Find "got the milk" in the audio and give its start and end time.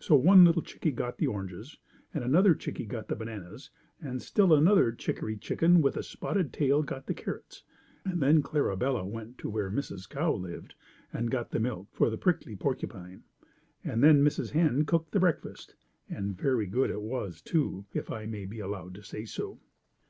11.30-11.88